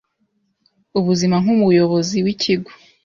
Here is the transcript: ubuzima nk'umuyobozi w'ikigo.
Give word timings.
ubuzima 0.99 1.35
nk'umuyobozi 1.43 2.15
w'ikigo. 2.25 2.71